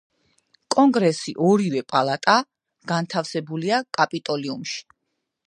კონგრესი 0.75 1.33
ორივე 1.49 1.83
პალატა 1.95 2.35
განთავსებულია 2.93 3.83
კაპიტოლიუმში. 4.01 4.83